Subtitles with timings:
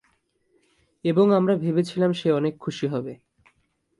[1.05, 3.13] এবং আমরা ভেবেছিলাম সে অনেক খুশি হবে।